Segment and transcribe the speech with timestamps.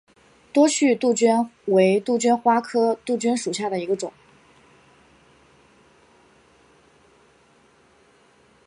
[0.51, 4.11] 多趣杜鹃为杜鹃花科杜鹃属下的一个种。